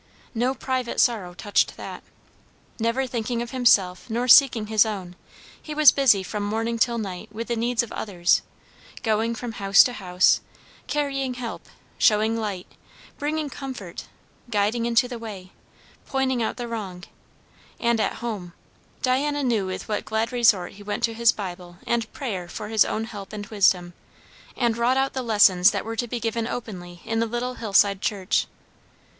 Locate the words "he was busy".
5.61-6.23